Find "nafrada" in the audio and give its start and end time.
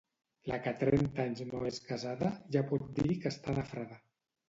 3.63-4.05